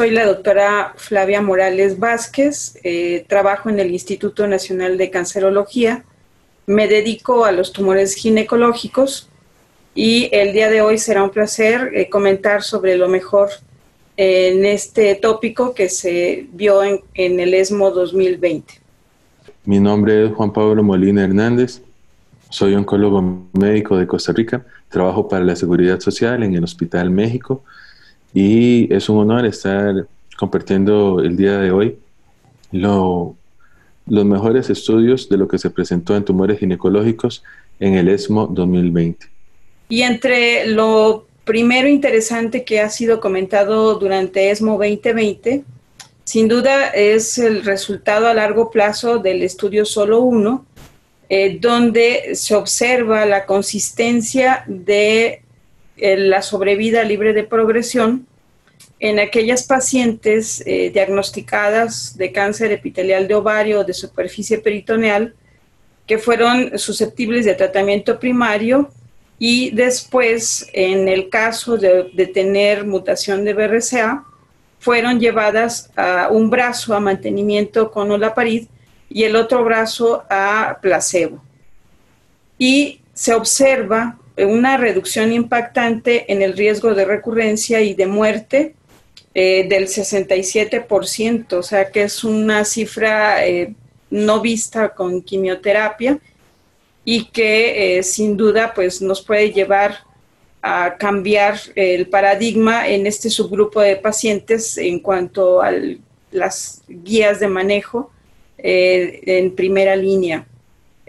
[0.00, 6.04] soy la doctora Flavia Morales Vázquez, eh, trabajo en el Instituto Nacional de Cancerología,
[6.66, 9.28] me dedico a los tumores ginecológicos
[9.94, 13.50] y el día de hoy será un placer eh, comentar sobre lo mejor
[14.16, 18.72] en este tópico que se vio en, en el ESMO 2020.
[19.66, 21.82] Mi nombre es Juan Pablo Molina Hernández,
[22.48, 23.20] soy oncólogo
[23.52, 27.64] médico de Costa Rica, trabajo para la Seguridad Social en el Hospital México
[28.32, 31.98] y es un honor estar compartiendo el día de hoy
[32.72, 33.34] los
[34.06, 37.42] mejores estudios de lo que se presentó en tumores ginecológicos
[37.78, 39.26] en el ESMO 2020.
[39.88, 45.64] Y entre lo primero interesante que ha sido comentado durante ESMO 2020,
[46.24, 50.64] sin duda es el resultado a largo plazo del estudio solo uno,
[51.28, 55.42] eh, donde se observa la consistencia de
[56.00, 58.26] la sobrevida libre de progresión
[58.98, 65.34] en aquellas pacientes eh, diagnosticadas de cáncer epitelial de ovario o de superficie peritoneal
[66.06, 68.90] que fueron susceptibles de tratamiento primario
[69.42, 74.24] y después, en el caso de, tener mutación de BRCA,
[74.78, 78.68] fueron llevadas a un brazo a mantenimiento con olaparib
[79.08, 81.42] y el otro brazo a placebo.
[82.58, 88.74] Y se observa una reducción impactante en el riesgo de recurrencia y de muerte
[89.34, 93.74] eh, del 67%, o sea que es una cifra eh,
[94.10, 96.18] no vista con quimioterapia
[97.04, 99.98] y que eh, sin duda pues nos puede llevar
[100.62, 105.72] a cambiar el paradigma en este subgrupo de pacientes en cuanto a
[106.32, 108.10] las guías de manejo
[108.58, 110.46] en primera línea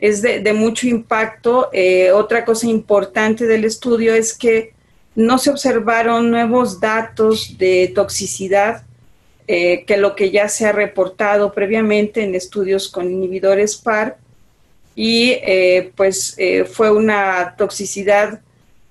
[0.02, 1.70] es de, mucho impacto.
[1.72, 4.74] Eh, otra cosa importante del estudio es que
[5.16, 8.84] no se observaron nuevos datos de toxicidad
[9.48, 14.18] eh, que lo que ya se ha reportado previamente en estudios con inhibidores PAR
[14.96, 16.36] y eh, pues
[16.72, 18.42] fue una toxicidad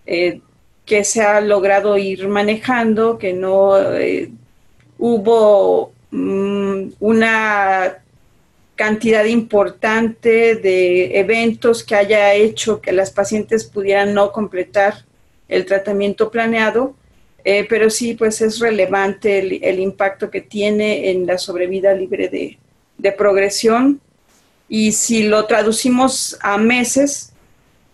[0.06, 3.74] que se ha logrado ir manejando, que no
[4.98, 7.98] hubo mm, una
[8.80, 15.04] cantidad importante de eventos que haya hecho que las pacientes pudieran no completar
[15.48, 16.94] el tratamiento planeado,
[17.44, 22.56] eh, pero sí, pues es relevante el, impacto que tiene en la sobrevida libre de,
[22.96, 24.00] de progresión.
[24.66, 27.34] Y si lo traducimos a meses,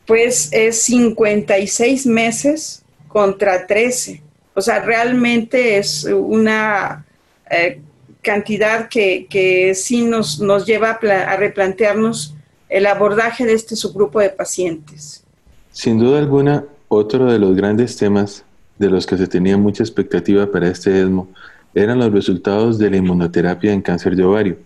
[0.06, 4.22] pues es 56 meses contra 13.
[4.54, 7.04] O sea, realmente es una
[7.50, 7.80] eh,
[8.26, 12.34] cantidad que, que sí nos, nos lleva a, replantearnos
[12.68, 15.22] el abordaje de este subgrupo de pacientes.
[15.70, 18.44] Sin duda alguna, otro de los grandes temas
[18.78, 21.28] de los que se tenía mucha expectativa para este ESMO
[21.72, 24.56] eran los resultados de la inmunoterapia en cáncer de ovario.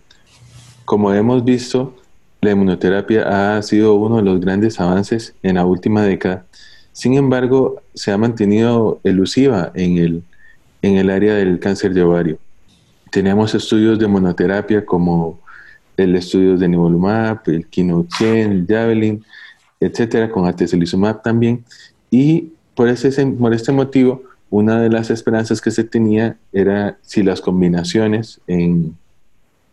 [0.87, 1.95] Como hemos visto,
[2.41, 6.47] la inmunoterapia ha sido uno de los grandes avances en la última década.
[6.93, 10.23] Sin embargo, se ha mantenido elusiva en el,
[10.81, 12.39] en el área del cáncer de ovario.
[13.11, 15.41] Tenemos estudios de monoterapia como
[15.97, 19.25] el estudio de nivolumab, el Keynote 100, el Javelin,
[19.81, 21.65] etcétera, con atezolizumab también.
[22.11, 27.23] Y por, ese, por este motivo, una de las esperanzas que se tenía era si
[27.23, 28.41] las combinaciones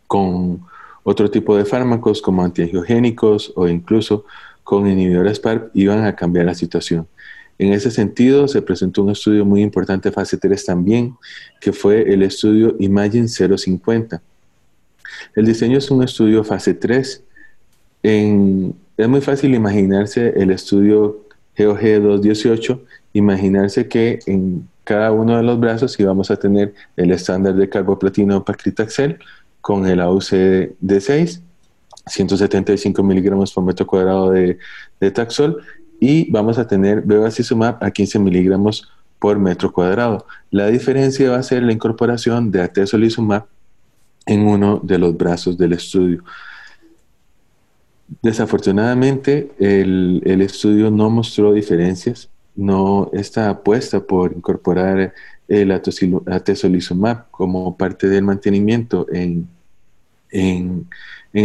[0.08, 0.62] con
[1.04, 4.26] otro tipo de fármacos como antiangiogénicos o incluso
[4.64, 7.08] con inhibidores PARP iban a cambiar la situación.
[7.60, 11.16] En ese sentido, se presentó un estudio muy importante, fase 3 también,
[11.60, 14.22] que fue el estudio Imagine 050.
[15.36, 17.24] El diseño es un estudio fase 3.
[18.04, 21.24] es muy fácil imaginarse el estudio
[21.58, 27.56] GOG 218, imaginarse que en cada uno de los brazos íbamos a tener el estándar
[27.56, 29.18] de carboplatino paclitaxel
[29.62, 30.30] con el AUC
[30.80, 31.42] de 6,
[32.06, 35.62] 175 miligramos por metro cuadrado de taxol
[36.00, 38.90] y vamos a tener bevacizumab a 15 miligramos
[39.20, 40.26] por metro cuadrado.
[40.52, 43.46] La diferencia va a ser la incorporación de atezolizumab
[44.26, 46.24] en uno de los brazos del estudio.
[48.22, 55.14] Desafortunadamente, el, el estudio no mostró diferencias, no está apuesta por incorporar
[55.48, 59.48] el atezolizumab como parte del mantenimiento en,
[60.32, 60.88] en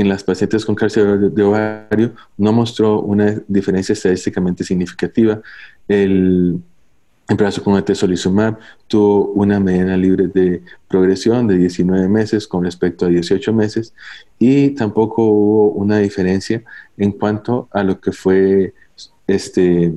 [0.01, 5.43] en las pacientes con cáncer de, ovario no mostró una diferencia estadísticamente significativa.
[5.87, 6.63] El
[7.29, 8.59] brazo con atezolizumab
[8.89, 13.93] tuvo una mediana libre de progresión de 19 meses con respecto a 18 meses
[14.39, 16.65] y tampoco hubo una diferencia
[16.97, 18.73] en cuanto a lo que fue
[19.27, 19.93] este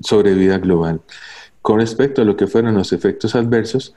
[0.00, 1.00] sobrevida global.
[1.62, 3.94] Con respecto a lo que fueron los efectos adversos,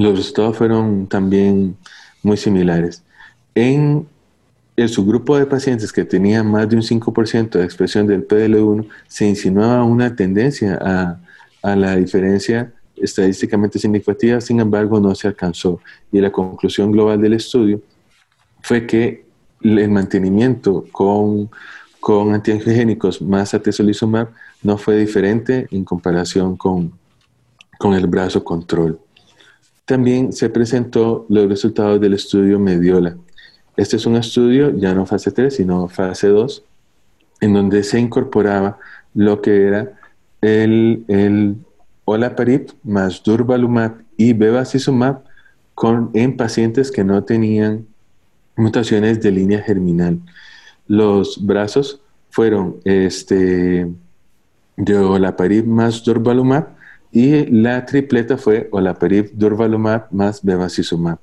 [0.00, 1.76] los resultados fueron también
[2.22, 3.02] muy similares.
[3.54, 4.06] En
[4.76, 9.28] el subgrupo de pacientes que tenían más de un 5% de expresión del PDL1, se
[9.28, 10.78] insinuaba una tendencia
[11.62, 15.80] a, la diferencia estadísticamente significativa, sin embargo no se alcanzó.
[16.10, 17.82] Y la conclusión global del estudio
[18.62, 19.26] fue que
[19.60, 21.50] el mantenimiento con,
[22.00, 24.30] con antiangiogénicos más atezolizumab
[24.62, 26.90] no fue diferente en comparación con
[27.94, 28.98] el brazo control.
[29.90, 33.16] También se presentó los resultados del estudio Mediola.
[33.76, 36.62] Este es un estudio ya no fase 3, sino fase 2,
[37.40, 38.78] en donde se incorporaba
[39.14, 39.98] lo que era
[40.42, 41.56] el, el
[42.04, 45.24] olaparib más durvalumab y bevacizumab
[45.74, 47.88] con, en pacientes que no tenían
[48.54, 50.20] mutaciones de línea germinal.
[50.86, 52.00] Los brazos
[52.30, 53.90] fueron este,
[54.76, 56.78] de olaparib más durvalumab
[57.12, 61.18] y la tripleta fue olaparib, durvalumab más bevacizumab.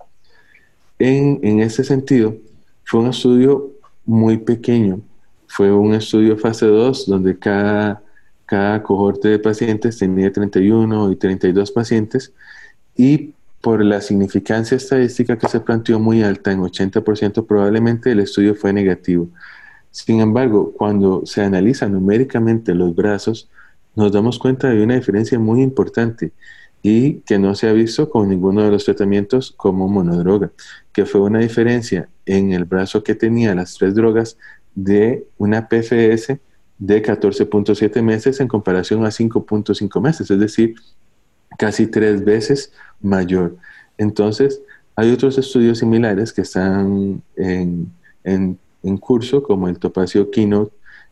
[1.00, 2.36] En, en ese sentido,
[2.84, 3.72] fue un estudio
[4.06, 5.02] muy pequeño.
[5.48, 8.02] Fue un estudio fase 2 donde cada
[8.48, 12.34] cada cohorte de pacientes tenía 31 y 32 pacientes
[12.96, 18.56] y por la significancia estadística que se planteó muy alta, en 80% probablemente el estudio
[18.56, 19.28] fue negativo.
[19.92, 23.50] Sin embargo, cuando se analiza numéricamente los brazos,
[23.98, 26.32] nos damos cuenta de una diferencia muy importante
[26.84, 30.52] y que no se ha visto con ninguno de los tratamientos como monodroga,
[30.94, 34.38] que fue una diferencia en el brazo que tenía las tres drogas
[34.76, 36.40] de una PFS
[36.78, 40.76] de 14.7 meses en comparación a 5.5 meses, es decir,
[41.58, 42.72] casi tres veces
[43.02, 43.58] mayor.
[43.98, 44.62] Entonces,
[44.96, 47.90] hay otros estudios similares que están en,
[49.00, 50.72] curso, como el Topacio Keynote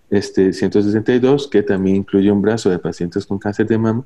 [0.10, 4.06] este, 162, que también incluye un brazo de pacientes con cáncer de mama,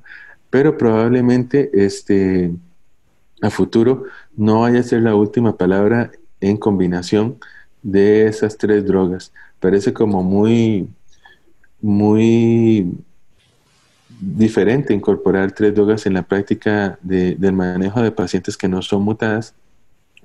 [0.50, 2.52] pero probablemente este,
[3.42, 4.06] a futuro
[4.36, 6.12] no vaya a ser la última palabra
[6.42, 7.38] en combinación
[7.82, 9.34] de esas tres drogas.
[9.60, 10.90] Parece como muy
[11.82, 12.92] muy
[14.20, 19.56] diferente incorporar tres drogas en la práctica del manejo de pacientes que no son mutadas,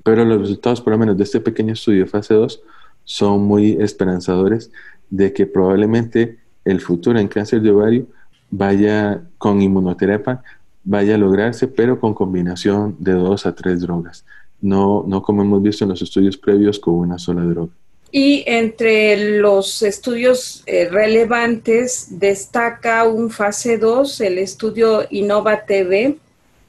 [0.03, 2.61] pero los resultados, por lo menos de este pequeño estudio fase 2,
[3.05, 4.71] son muy esperanzadores
[5.11, 8.07] de que probablemente el futuro en cáncer de ovario
[8.51, 10.43] vaya con inmunoterapia,
[10.85, 14.25] vaya a lograrse, pero con combinación de dos a tres drogas,
[14.61, 17.73] no, no como hemos visto en los estudios previos con una sola droga.
[18.17, 26.19] Y entre los estudios eh, relevantes destaca un fase 2, el estudio Innova TV,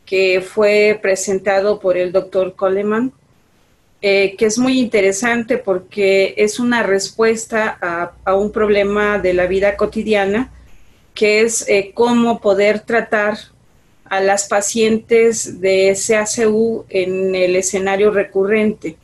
[0.07, 3.11] que fue presentado por el doctor Coleman,
[4.07, 9.75] eh, que es muy interesante porque es una respuesta a, un problema de la vida
[9.75, 10.53] cotidiana,
[11.15, 13.39] que es eh, cómo poder tratar
[14.03, 18.95] a las pacientes de CACU en el escenario recurrente.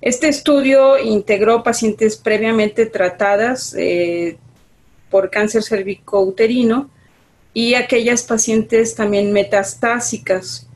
[0.00, 4.38] Este estudio integró pacientes previamente tratadas eh,
[5.10, 6.88] por cáncer cervicouterino
[7.52, 10.66] y aquellas pacientes también metastásicas.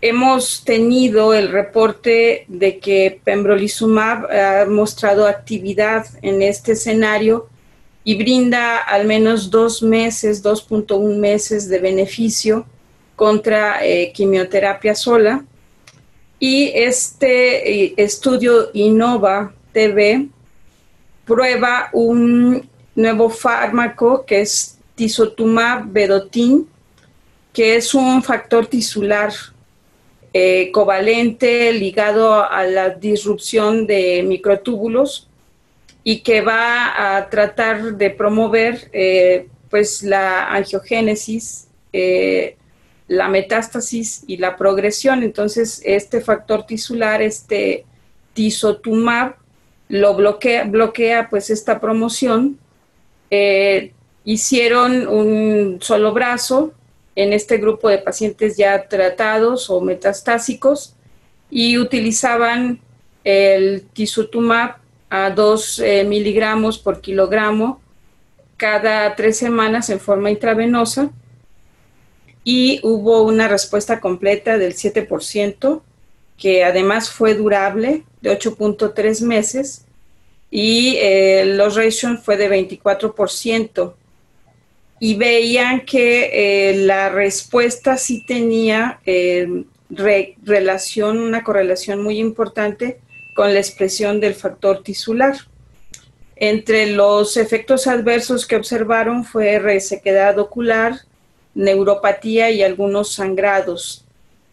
[0.00, 7.48] Hemos tenido el reporte de que pembrolizumab ha mostrado actividad en este escenario
[8.04, 12.64] y brinda al menos dos meses, 2.1 meses de beneficio
[13.16, 15.44] contra eh, quimioterapia sola.
[16.38, 20.28] Y este eh, estudio Innova TV
[21.26, 26.68] prueba un nuevo fármaco que es tisotumab vedotin,
[27.52, 29.32] que es un factor tisular
[30.32, 35.28] eh, covalente ligado a la disrupción de microtúbulos
[36.04, 41.68] y que va a tratar de promover eh, pues la angiogénesis
[43.08, 45.22] la metástasis y la progresión.
[45.22, 47.84] Entonces, este factor tisular, este
[48.34, 49.34] tisotumab,
[49.88, 52.58] lo bloquea, bloquea pues esta promoción.
[53.30, 53.92] Eh,
[54.24, 56.72] hicieron un solo brazo
[57.18, 60.94] en este grupo de pacientes ya tratados o metastásicos
[61.50, 62.78] y utilizaban
[63.24, 64.76] el tisotumab
[65.10, 67.80] a 2 eh, miligramos por kilogramo
[68.56, 71.10] cada tres semanas en forma intravenosa
[72.44, 75.82] y hubo una respuesta completa del 7%,
[76.38, 79.84] que además fue durable, de 8.3 meses,
[80.52, 83.94] y eh, los ratios fue de 24%.
[85.00, 92.98] Y veían que eh, la respuesta sí tenía eh, relación, una correlación muy importante
[93.34, 95.36] con la expresión del factor tisular.
[96.36, 101.00] Entre los efectos adversos que observaron fue resequedad ocular,
[101.54, 104.04] neuropatía y algunos sangrados,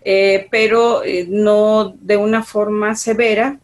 [0.04, 3.60] eh, pero no de una forma severa,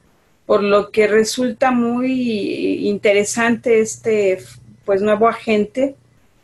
[0.45, 4.39] por lo que resulta muy interesante este
[4.85, 5.95] pues nuevo agente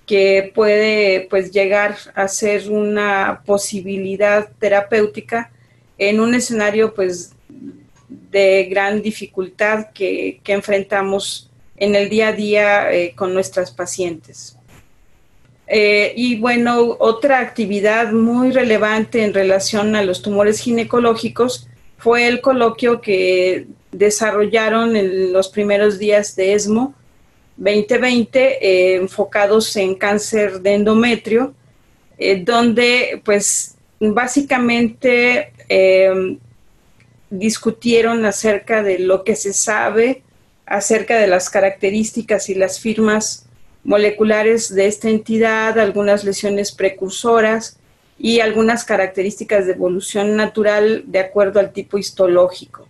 [0.08, 5.52] que puede pues llegar a ser una posibilidad terapéutica
[5.98, 7.34] en un escenario pues
[8.08, 14.58] de gran dificultad que, enfrentamos en el día a día eh, con nuestras pacientes.
[15.68, 22.40] Eh, y bueno, otra actividad muy relevante en relación a los tumores ginecológicos fue el
[22.40, 26.94] coloquio que desarrollaron en los primeros días de ESMO
[27.58, 31.54] 2020 eh, enfocados en cáncer de endometrio,
[32.44, 35.52] donde pues básicamente
[37.30, 40.24] discutieron acerca de lo que se sabe
[40.68, 43.48] acerca de las características y las firmas
[43.84, 47.80] moleculares de esta entidad, algunas lesiones precursoras
[48.20, 52.88] y algunas características de evolución natural de acuerdo al tipo histológico.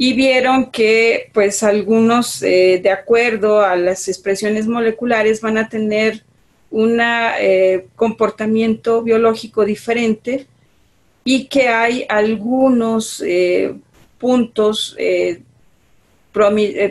[0.00, 6.22] Y vieron que pues algunos eh, de acuerdo a las expresiones moleculares van a tener
[6.70, 10.46] un eh, comportamiento biológico diferente
[11.24, 13.74] y que hay algunos eh,
[14.18, 14.96] puntos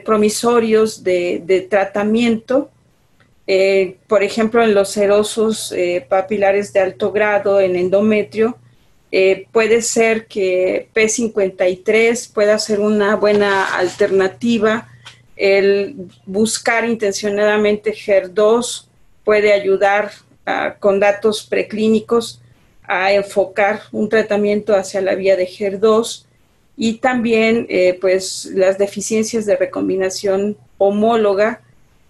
[0.04, 2.70] promisorios de, tratamiento,
[4.08, 5.74] por ejemplo, en los serosos
[6.10, 8.58] papilares de alto grado en endometrio,
[9.52, 14.90] puede ser que P53 pueda ser una buena alternativa.
[15.36, 15.96] El
[16.26, 18.86] buscar intencionadamente HER2
[19.24, 20.12] puede ayudar
[20.46, 22.42] ah, con datos preclínicos
[22.84, 26.24] a enfocar un tratamiento hacia la vía de HER2
[26.78, 31.62] y también eh, pues las deficiencias de recombinación homóloga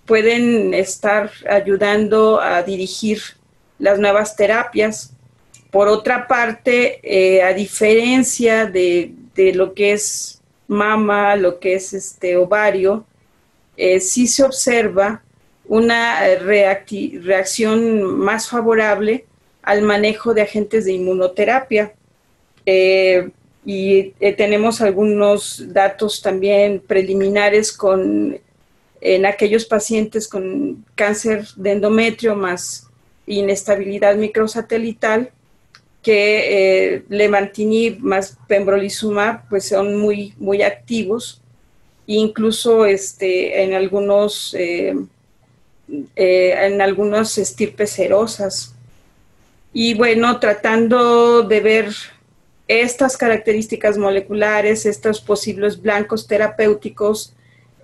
[0.05, 3.21] pueden estar ayudando a dirigir
[3.79, 5.13] las nuevas terapias.
[5.71, 9.13] Por otra parte, eh, a diferencia de,
[9.53, 13.05] lo que es mama, lo que es este ovario,
[13.75, 15.21] eh, sí se observa
[15.65, 19.25] una reacción más favorable
[19.61, 21.93] al manejo de agentes de inmunoterapia.
[22.65, 23.29] Eh,
[23.65, 28.39] y eh, tenemos algunos datos también preliminares con,
[29.01, 32.87] en aquellos pacientes con cáncer de endometrio más
[33.25, 35.31] inestabilidad microsatelital,
[36.01, 41.41] que eh, levantinib más pembrolizumab pues son muy, muy activos,
[42.05, 44.55] incluso este, en algunos
[45.89, 48.73] en algunas estirpes serosas.
[49.73, 51.93] Y bueno, tratando de ver
[52.67, 57.33] estas características moleculares, estos posibles blancos terapéuticos,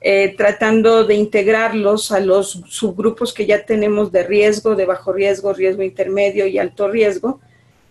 [0.01, 5.53] eh, tratando de integrarlos a los subgrupos que ya tenemos de riesgo, de bajo riesgo,
[5.53, 7.39] riesgo intermedio y alto riesgo,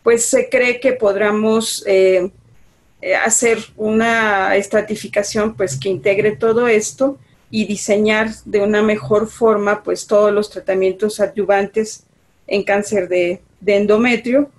[0.03, 2.31] pues se cree que podamos eh,
[3.01, 7.19] eh, hacer una estratificación pues que integre todo esto
[7.51, 12.05] y diseñar de una mejor forma pues todos los tratamientos adyuvantes
[12.47, 14.51] en cáncer de, endometrio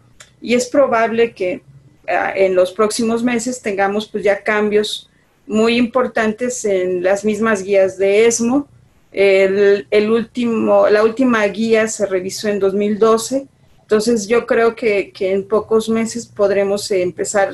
[0.42, 1.62] y es probable que
[2.08, 5.10] ah, en los próximos meses tengamos pues ya cambios
[5.46, 8.68] muy importantes en las mismas guías de ESMO.
[9.12, 13.48] El, último, la última guía se revisó en 2012,
[13.94, 17.54] entonces yo creo que, en pocos meses podremos empezar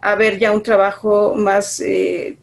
[0.00, 2.38] a ver ya un trabajo más eh,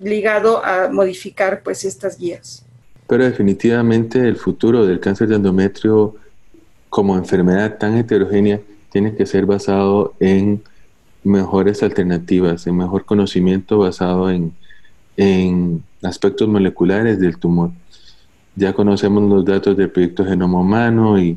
[0.00, 2.64] ligado a modificar pues estas guías.
[3.08, 6.14] Pero definitivamente el futuro del cáncer de endometrio
[6.88, 8.60] como enfermedad tan heterogénea
[8.92, 10.62] tiene que ser basado en
[11.24, 14.52] mejores alternativas, en mejor conocimiento basado en,
[16.04, 17.72] aspectos moleculares del tumor.
[18.54, 21.36] Ya conocemos los datos del proyecto Genoma Humano y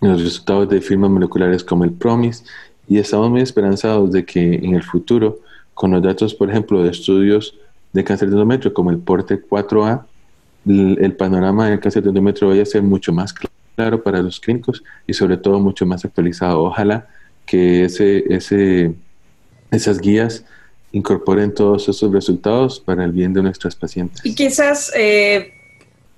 [0.00, 2.44] los resultados de firmas moleculares como el PROMIS
[2.88, 5.40] y estamos muy esperanzados de que en el futuro,
[5.74, 7.54] con los datos, por ejemplo, de estudios
[7.92, 10.04] de cáncer de endometrio como el PORTE 4A,
[10.66, 13.34] el, el panorama del cáncer de endometrio vaya a ser mucho más
[13.76, 16.62] claro para los clínicos y sobre todo mucho más actualizado.
[16.62, 17.08] Ojalá
[17.46, 18.94] que ese, ese,
[19.70, 20.44] esas guías
[20.92, 24.24] incorporen todos esos resultados para el bien de nuestras pacientes.
[24.24, 25.52] Y quizás eh,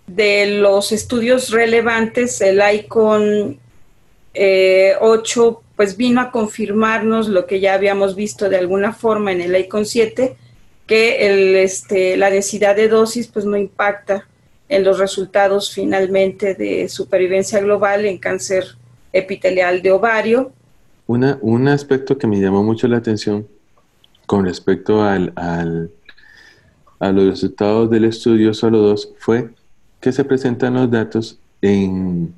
[0.07, 3.59] de los estudios relevantes, el ICON
[4.35, 9.41] 8 eh, pues vino a confirmarnos lo que ya habíamos visto de alguna forma en
[9.41, 10.37] el ICON 7,
[10.87, 14.27] que el, este, la densidad de dosis pues no impacta
[14.69, 18.65] en los resultados finalmente de supervivencia global en cáncer
[19.13, 20.53] epitelial de ovario.
[21.07, 23.47] Una, un aspecto que me llamó mucho la atención
[24.27, 25.91] con respecto al, al,
[26.99, 29.51] a los resultados del estudio solo dos fue
[30.01, 32.35] que se presentan los datos en,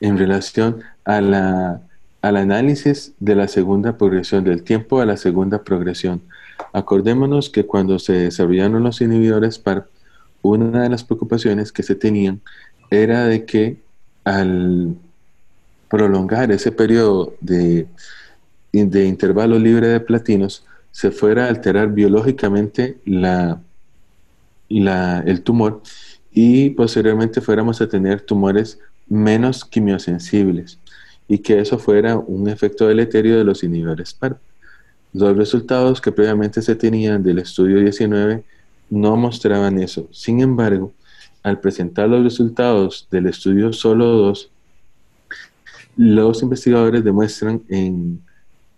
[0.00, 1.82] en relación a la,
[2.22, 6.22] al análisis de la segunda progresión, del tiempo a la segunda progresión.
[6.72, 9.86] Acordémonos que cuando se desarrollaron los inhibidores PARP,
[10.42, 12.40] una de las preocupaciones que se tenían
[12.90, 13.78] era de que
[14.24, 14.94] al
[15.88, 17.86] prolongar ese periodo de,
[18.72, 23.60] de intervalo libre de platinos, se fuera a alterar biológicamente la,
[24.68, 25.82] la, el tumor
[26.32, 30.78] y posteriormente fuéramos a tener tumores menos quimiosensibles
[31.28, 34.38] y que eso fuera un efecto deleterio de los inhibidores PARP.
[35.12, 38.42] Los resultados que previamente se tenían del estudio 19
[38.90, 40.08] no mostraban eso.
[40.12, 40.92] Sin embargo,
[41.42, 44.50] al presentar los resultados del estudio solo 2,
[45.96, 48.20] los investigadores demuestran en,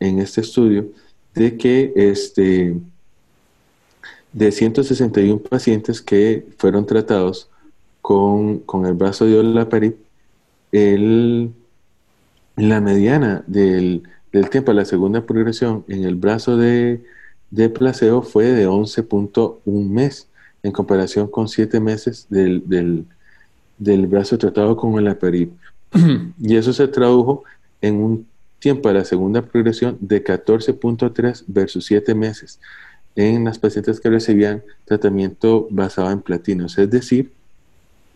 [0.01, 0.89] en este estudio
[1.35, 2.77] de que este,
[4.33, 7.49] de 161 pacientes que fueron tratados
[8.03, 9.97] con, el brazo de olaparib,
[10.73, 11.53] el,
[12.57, 14.03] la mediana del,
[14.51, 17.03] tiempo de la segunda progresión en el brazo de,
[17.51, 20.29] de placebo fue de 11.1 mes
[20.63, 23.07] en comparación con 7 meses del,
[23.79, 25.53] del, brazo tratado con el olaparib.
[26.41, 27.45] y eso se tradujo
[27.81, 28.27] en un
[28.59, 32.59] tiempo de la segunda progresión de 14.3 versus 7 meses
[33.15, 36.77] en las pacientes que recibían tratamiento basado en platinos.
[36.79, 37.33] Es decir,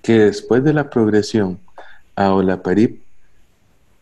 [0.03, 1.59] que después de la progresión
[2.17, 3.01] a olaparib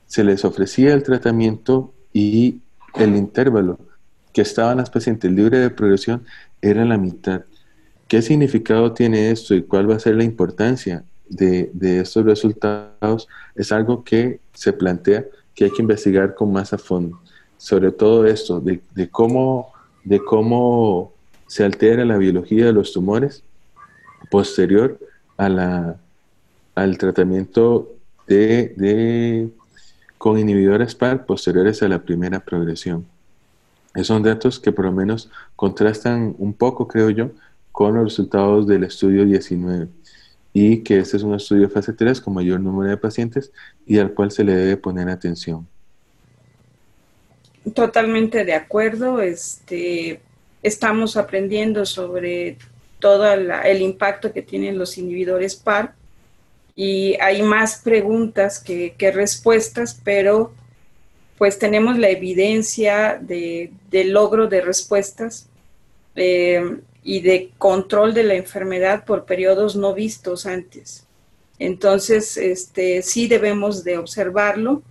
[0.06, 2.60] se les ofrecía el tratamiento y
[2.94, 3.78] el intervalo
[4.32, 6.24] que estaban las pacientes libres de progresión
[6.62, 7.42] era la mitad.
[8.08, 13.28] ¿Qué significado tiene esto y cuál va a ser la importancia de, estos resultados?
[13.54, 17.20] Es algo que se plantea que hay que investigar con más a fondo.
[17.58, 19.72] Sobre todo esto, de, cómo,
[20.04, 21.12] de cómo
[21.46, 23.42] se altera la biología de los tumores
[24.30, 24.99] posterior
[25.36, 25.97] a la,
[26.75, 27.98] al tratamiento
[28.28, 29.49] de,
[30.19, 33.06] con inhibidores PAR posteriores a la primera progresión.
[33.95, 37.30] Esos son datos que por lo menos contrastan un poco, creo yo,
[37.73, 39.88] con los resultados del estudio 19
[40.52, 43.52] y que este es un estudio fase 3 con mayor número de pacientes
[43.86, 45.67] y al cual se le debe poner atención.
[47.75, 49.21] Totalmente de acuerdo.
[49.21, 50.21] Este,
[50.62, 52.56] estamos aprendiendo sobre
[52.99, 55.95] todo el impacto que tienen los inhibidores PAR
[56.78, 60.54] y hay más preguntas que, respuestas, pero
[61.36, 65.49] pues tenemos la evidencia de, logro de respuestas.
[66.14, 71.06] Eh, y de control de la enfermedad por periodos no vistos antes.
[71.58, 74.82] Entonces, este, sí debemos de observarlo,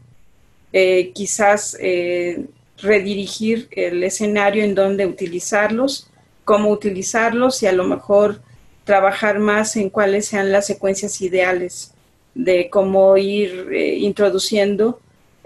[0.73, 2.45] eh, quizás eh,
[2.81, 6.09] redirigir el escenario en donde utilizarlos,
[6.43, 8.41] cómo utilizarlos y a lo mejor
[8.87, 11.93] trabajar más en cuáles sean las secuencias ideales
[12.33, 14.99] de cómo ir eh, introduciendo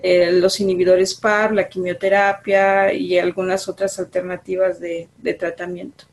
[0.03, 6.05] los inhibidores PAR, la quimioterapia y algunas otras alternativas de tratamiento.